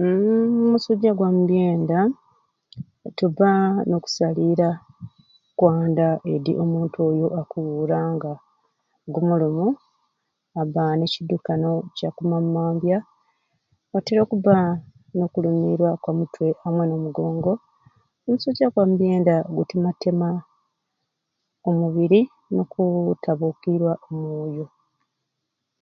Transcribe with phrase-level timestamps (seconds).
[0.00, 1.98] Uumm omusujja gwa mu byenda
[3.18, 3.50] tuba
[3.86, 4.68] n'okusaliira
[5.58, 8.32] kwa nda edi omuntu oyo akuwura nga
[9.12, 9.66] gumulumu
[10.60, 12.98] abba ne kidukano Kya ku mamambya
[13.96, 14.54] atera okubba
[15.16, 17.52] n'okulumiira kwa mutwe amwe n'omugongo
[18.24, 20.28] omusujja gwa mu byenda gutematema
[21.68, 22.20] omubiri
[22.54, 24.66] n'okuutabuukiirwa omwoyo.